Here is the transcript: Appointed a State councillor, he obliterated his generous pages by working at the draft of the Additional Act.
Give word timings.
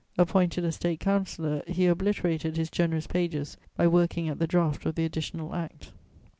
Appointed 0.17 0.65
a 0.65 0.71
State 0.71 0.99
councillor, 0.99 1.61
he 1.67 1.85
obliterated 1.85 2.57
his 2.57 2.71
generous 2.71 3.05
pages 3.05 3.57
by 3.77 3.85
working 3.85 4.27
at 4.29 4.39
the 4.39 4.47
draft 4.47 4.83
of 4.87 4.95
the 4.95 5.05
Additional 5.05 5.53
Act. 5.53 5.91